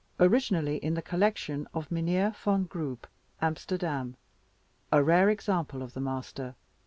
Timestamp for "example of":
5.29-5.93